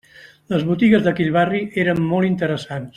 [0.53, 2.79] Les botigues d'aquell barri eren molt interessants.